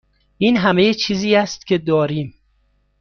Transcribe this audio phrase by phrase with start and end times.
[0.37, 2.33] این همه چیزی است که داریم.